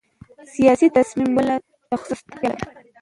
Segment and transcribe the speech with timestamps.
[0.53, 1.55] سیاسي تصمیم نیونه
[1.91, 2.91] تخصص ته اړتیا لري